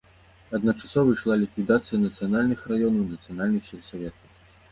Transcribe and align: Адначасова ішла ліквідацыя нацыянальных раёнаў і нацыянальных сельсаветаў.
Адначасова 0.57 1.13
ішла 1.17 1.35
ліквідацыя 1.41 1.99
нацыянальных 2.05 2.63
раёнаў 2.71 3.03
і 3.05 3.11
нацыянальных 3.17 3.61
сельсаветаў. 3.69 4.27